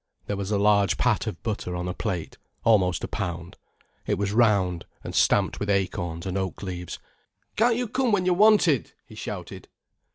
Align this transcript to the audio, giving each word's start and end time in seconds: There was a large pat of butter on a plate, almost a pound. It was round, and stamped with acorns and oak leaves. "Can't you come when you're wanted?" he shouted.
There 0.25 0.35
was 0.35 0.49
a 0.49 0.57
large 0.57 0.97
pat 0.97 1.27
of 1.27 1.43
butter 1.43 1.75
on 1.75 1.87
a 1.87 1.93
plate, 1.93 2.35
almost 2.63 3.03
a 3.03 3.07
pound. 3.07 3.55
It 4.07 4.17
was 4.17 4.31
round, 4.31 4.87
and 5.03 5.13
stamped 5.13 5.59
with 5.59 5.69
acorns 5.69 6.25
and 6.25 6.39
oak 6.39 6.63
leaves. 6.63 6.97
"Can't 7.55 7.75
you 7.75 7.87
come 7.87 8.11
when 8.11 8.25
you're 8.25 8.33
wanted?" 8.33 8.93
he 9.05 9.13
shouted. 9.13 9.67